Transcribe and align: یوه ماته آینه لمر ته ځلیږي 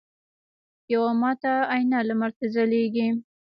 یوه 0.93 1.11
ماته 1.21 1.53
آینه 1.73 1.99
لمر 2.07 2.31
ته 2.37 2.45
ځلیږي 2.53 3.07